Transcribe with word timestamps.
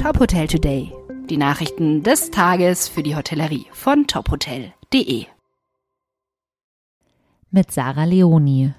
Top 0.00 0.20
Hotel 0.20 0.46
Today. 0.46 0.92
Die 1.28 1.36
Nachrichten 1.36 2.04
des 2.04 2.30
Tages 2.30 2.88
für 2.88 3.02
die 3.02 3.16
Hotellerie 3.16 3.66
von 3.72 4.06
tophotel.de. 4.06 5.26
Mit 7.50 7.72
Sarah 7.72 8.04
Leoni. 8.04 8.72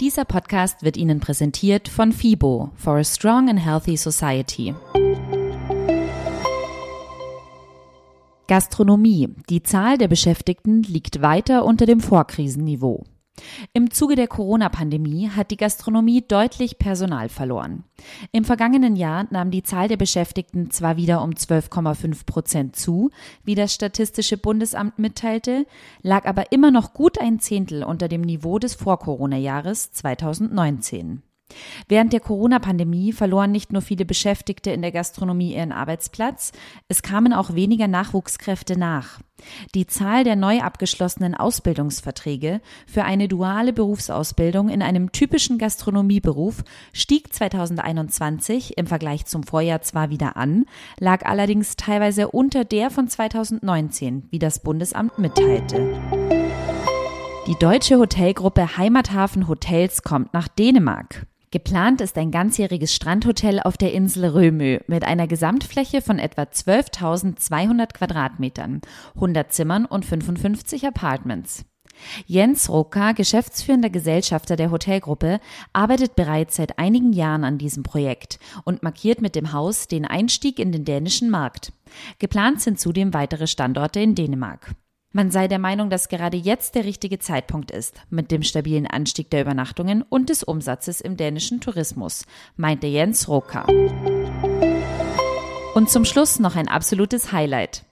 Dieser 0.00 0.24
Podcast 0.24 0.84
wird 0.84 0.96
Ihnen 0.96 1.18
präsentiert 1.18 1.88
von 1.88 2.12
FIBO 2.12 2.70
for 2.76 2.98
a 2.98 3.04
Strong 3.04 3.50
and 3.50 3.64
Healthy 3.64 3.96
Society. 3.96 4.76
Gastronomie. 8.46 9.30
Die 9.50 9.64
Zahl 9.64 9.98
der 9.98 10.08
Beschäftigten 10.08 10.84
liegt 10.84 11.22
weiter 11.22 11.64
unter 11.64 11.86
dem 11.86 11.98
Vorkrisenniveau. 11.98 13.04
Im 13.72 13.90
Zuge 13.90 14.14
der 14.14 14.28
Corona-Pandemie 14.28 15.30
hat 15.30 15.50
die 15.50 15.56
Gastronomie 15.56 16.22
deutlich 16.26 16.78
Personal 16.78 17.28
verloren. 17.28 17.84
Im 18.30 18.44
vergangenen 18.44 18.96
Jahr 18.96 19.26
nahm 19.30 19.50
die 19.50 19.62
Zahl 19.62 19.88
der 19.88 19.96
Beschäftigten 19.96 20.70
zwar 20.70 20.96
wieder 20.96 21.22
um 21.22 21.30
12,5 21.30 22.26
Prozent 22.26 22.76
zu, 22.76 23.10
wie 23.44 23.54
das 23.54 23.72
Statistische 23.72 24.36
Bundesamt 24.36 24.98
mitteilte, 24.98 25.66
lag 26.02 26.26
aber 26.26 26.52
immer 26.52 26.70
noch 26.70 26.92
gut 26.92 27.18
ein 27.18 27.40
Zehntel 27.40 27.84
unter 27.84 28.08
dem 28.08 28.20
Niveau 28.20 28.58
des 28.58 28.74
Vor-Corona-Jahres 28.74 29.92
2019. 29.92 31.22
Während 31.88 32.12
der 32.12 32.20
Corona-Pandemie 32.20 33.12
verloren 33.12 33.52
nicht 33.52 33.72
nur 33.72 33.82
viele 33.82 34.04
Beschäftigte 34.04 34.70
in 34.70 34.82
der 34.82 34.92
Gastronomie 34.92 35.54
ihren 35.54 35.72
Arbeitsplatz, 35.72 36.52
es 36.88 37.02
kamen 37.02 37.32
auch 37.32 37.54
weniger 37.54 37.88
Nachwuchskräfte 37.88 38.78
nach. 38.78 39.20
Die 39.74 39.86
Zahl 39.86 40.24
der 40.24 40.36
neu 40.36 40.60
abgeschlossenen 40.60 41.34
Ausbildungsverträge 41.34 42.60
für 42.86 43.04
eine 43.04 43.28
duale 43.28 43.72
Berufsausbildung 43.72 44.68
in 44.68 44.82
einem 44.82 45.12
typischen 45.12 45.58
Gastronomieberuf 45.58 46.62
stieg 46.92 47.32
2021 47.32 48.78
im 48.78 48.86
Vergleich 48.86 49.26
zum 49.26 49.42
Vorjahr 49.42 49.82
zwar 49.82 50.10
wieder 50.10 50.36
an, 50.36 50.66
lag 50.98 51.24
allerdings 51.24 51.76
teilweise 51.76 52.28
unter 52.28 52.64
der 52.64 52.90
von 52.90 53.08
2019, 53.08 54.28
wie 54.30 54.38
das 54.38 54.62
Bundesamt 54.62 55.18
mitteilte. 55.18 56.00
Die 57.46 57.58
deutsche 57.58 57.98
Hotelgruppe 57.98 58.76
Heimathafen 58.76 59.48
Hotels 59.48 60.02
kommt 60.02 60.32
nach 60.32 60.46
Dänemark. 60.46 61.26
Geplant 61.52 62.00
ist 62.00 62.16
ein 62.16 62.30
ganzjähriges 62.30 62.94
Strandhotel 62.94 63.60
auf 63.60 63.76
der 63.76 63.92
Insel 63.92 64.24
Römö 64.24 64.78
mit 64.86 65.04
einer 65.04 65.26
Gesamtfläche 65.26 66.00
von 66.00 66.18
etwa 66.18 66.44
12.200 66.44 67.92
Quadratmetern, 67.92 68.80
100 69.16 69.52
Zimmern 69.52 69.84
und 69.84 70.06
55 70.06 70.86
Apartments. 70.86 71.66
Jens 72.24 72.70
Roka, 72.70 73.12
geschäftsführender 73.12 73.90
Gesellschafter 73.90 74.56
der 74.56 74.70
Hotelgruppe, 74.70 75.40
arbeitet 75.74 76.16
bereits 76.16 76.56
seit 76.56 76.78
einigen 76.78 77.12
Jahren 77.12 77.44
an 77.44 77.58
diesem 77.58 77.82
Projekt 77.82 78.38
und 78.64 78.82
markiert 78.82 79.20
mit 79.20 79.34
dem 79.34 79.52
Haus 79.52 79.88
den 79.88 80.06
Einstieg 80.06 80.58
in 80.58 80.72
den 80.72 80.86
dänischen 80.86 81.28
Markt. 81.28 81.74
Geplant 82.18 82.62
sind 82.62 82.80
zudem 82.80 83.12
weitere 83.12 83.46
Standorte 83.46 84.00
in 84.00 84.14
Dänemark. 84.14 84.74
Man 85.14 85.30
sei 85.30 85.46
der 85.46 85.58
Meinung, 85.58 85.90
dass 85.90 86.08
gerade 86.08 86.38
jetzt 86.38 86.74
der 86.74 86.84
richtige 86.84 87.18
Zeitpunkt 87.18 87.70
ist, 87.70 87.94
mit 88.08 88.30
dem 88.30 88.42
stabilen 88.42 88.86
Anstieg 88.86 89.28
der 89.28 89.42
Übernachtungen 89.42 90.02
und 90.02 90.30
des 90.30 90.42
Umsatzes 90.42 91.02
im 91.02 91.18
dänischen 91.18 91.60
Tourismus, 91.60 92.24
meinte 92.56 92.86
Jens 92.86 93.28
Roka. 93.28 93.66
Und 95.74 95.90
zum 95.90 96.06
Schluss 96.06 96.38
noch 96.38 96.56
ein 96.56 96.68
absolutes 96.68 97.30
Highlight. 97.30 97.84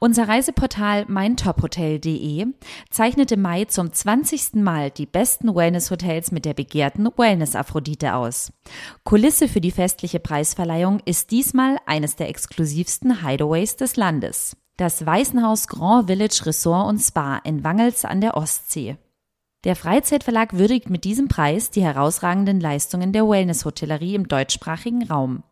Unser 0.00 0.28
Reiseportal 0.28 1.04
meintophotel.de 1.06 2.46
zeichnet 2.90 3.32
im 3.32 3.42
Mai 3.42 3.64
zum 3.66 3.92
20. 3.92 4.54
Mal 4.54 4.90
die 4.90 5.06
besten 5.06 5.54
Wellness-Hotels 5.54 6.32
mit 6.32 6.44
der 6.44 6.54
begehrten 6.54 7.08
Wellness-Aphrodite 7.16 8.14
aus. 8.14 8.52
Kulisse 9.04 9.48
für 9.48 9.60
die 9.60 9.72
festliche 9.72 10.18
Preisverleihung 10.18 11.00
ist 11.04 11.30
diesmal 11.30 11.78
eines 11.86 12.16
der 12.16 12.28
exklusivsten 12.28 13.24
Hideaways 13.24 13.76
des 13.76 13.96
Landes 13.96 14.56
das 14.76 15.04
Weißenhaus 15.04 15.68
Grand 15.68 16.08
Village 16.08 16.42
Resort 16.44 16.88
und 16.88 16.98
Spa 16.98 17.38
in 17.38 17.64
Wangels 17.64 18.04
an 18.04 18.20
der 18.20 18.36
Ostsee. 18.36 18.96
Der 19.64 19.74
Freizeitverlag 19.74 20.52
würdigt 20.52 20.90
mit 20.90 21.04
diesem 21.04 21.28
Preis 21.28 21.70
die 21.70 21.82
herausragenden 21.82 22.60
Leistungen 22.60 23.12
der 23.12 23.28
Wellness-Hotellerie 23.28 24.14
im 24.14 24.28
deutschsprachigen 24.28 25.08
Raum. 25.08 25.42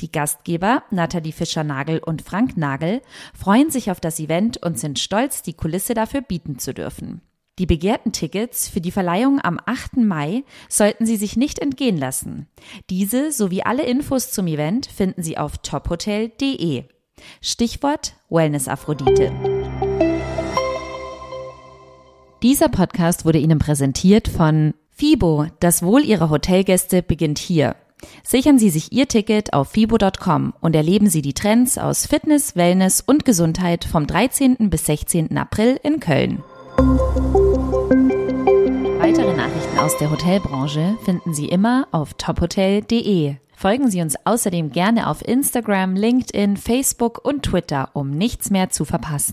Die 0.00 0.12
Gastgeber 0.12 0.82
Nathalie 0.90 1.32
Fischer-Nagel 1.32 2.00
und 2.00 2.20
Frank 2.20 2.56
Nagel 2.56 3.00
freuen 3.32 3.70
sich 3.70 3.90
auf 3.90 4.00
das 4.00 4.20
Event 4.20 4.62
und 4.62 4.78
sind 4.78 4.98
stolz, 4.98 5.42
die 5.42 5.54
Kulisse 5.54 5.94
dafür 5.94 6.20
bieten 6.20 6.58
zu 6.58 6.74
dürfen. 6.74 7.22
Die 7.58 7.66
begehrten 7.66 8.12
Tickets 8.12 8.68
für 8.68 8.80
die 8.80 8.90
Verleihung 8.90 9.40
am 9.40 9.60
8. 9.64 9.98
Mai 9.98 10.42
sollten 10.68 11.06
Sie 11.06 11.16
sich 11.16 11.36
nicht 11.36 11.60
entgehen 11.60 11.96
lassen. 11.96 12.48
Diese 12.90 13.30
sowie 13.30 13.62
alle 13.62 13.84
Infos 13.84 14.32
zum 14.32 14.48
Event 14.48 14.86
finden 14.86 15.22
Sie 15.22 15.38
auf 15.38 15.58
tophotel.de. 15.58 16.84
Stichwort 17.40 18.14
Wellness 18.30 18.68
Aphrodite. 18.68 19.32
Dieser 22.42 22.68
Podcast 22.68 23.24
wurde 23.24 23.38
Ihnen 23.38 23.58
präsentiert 23.58 24.28
von 24.28 24.74
FIBO. 24.90 25.46
Das 25.60 25.82
Wohl 25.82 26.04
Ihrer 26.04 26.30
Hotelgäste 26.30 27.02
beginnt 27.02 27.38
hier. 27.38 27.76
Sichern 28.22 28.58
Sie 28.58 28.70
sich 28.70 28.92
Ihr 28.92 29.08
Ticket 29.08 29.52
auf 29.52 29.68
fibo.com 29.70 30.52
und 30.60 30.76
erleben 30.76 31.08
Sie 31.08 31.22
die 31.22 31.32
Trends 31.32 31.78
aus 31.78 32.06
Fitness, 32.06 32.54
Wellness 32.56 33.00
und 33.00 33.24
Gesundheit 33.24 33.84
vom 33.84 34.06
13. 34.06 34.56
bis 34.70 34.86
16. 34.86 35.36
April 35.38 35.78
in 35.82 36.00
Köln. 36.00 36.42
Weitere 38.98 39.34
Nachrichten 39.34 39.78
aus 39.78 39.96
der 39.98 40.10
Hotelbranche 40.10 40.96
finden 41.04 41.34
Sie 41.34 41.48
immer 41.48 41.88
auf 41.92 42.14
tophotel.de. 42.14 43.36
Folgen 43.64 43.90
Sie 43.90 44.02
uns 44.02 44.14
außerdem 44.26 44.72
gerne 44.72 45.08
auf 45.08 45.26
Instagram, 45.26 45.96
LinkedIn, 45.96 46.58
Facebook 46.58 47.24
und 47.24 47.44
Twitter, 47.44 47.88
um 47.94 48.10
nichts 48.10 48.50
mehr 48.50 48.68
zu 48.68 48.84
verpassen. 48.84 49.32